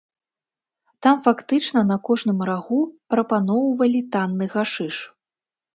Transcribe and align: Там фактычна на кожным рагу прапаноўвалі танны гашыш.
Там 1.03 1.19
фактычна 1.27 1.79
на 1.91 1.97
кожным 2.09 2.39
рагу 2.49 2.81
прапаноўвалі 3.15 4.07
танны 4.17 4.45
гашыш. 4.57 4.95